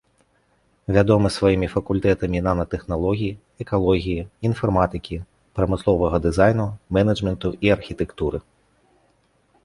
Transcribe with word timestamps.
Вядомы 0.95 1.29
сваімі 1.33 1.67
факультэтамі 1.73 2.39
нанатэхналогій, 2.47 3.31
экалогіі, 3.65 4.23
інфарматыкі, 4.49 5.19
прамысловага 5.59 6.17
дызайну, 6.25 6.65
менеджменту 6.97 7.47
і 7.69 7.71
архітэктуры. 7.77 8.37